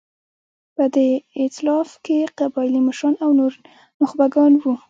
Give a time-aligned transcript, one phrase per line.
[0.75, 3.53] په دې اېتلاف کې قبایلي مشران او نور
[4.01, 4.73] نخبګان وو.